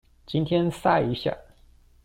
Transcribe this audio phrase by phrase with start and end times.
[0.25, 1.37] 今天曬一下